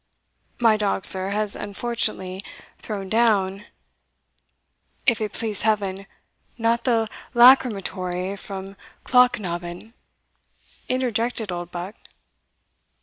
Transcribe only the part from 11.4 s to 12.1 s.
Oldbuck.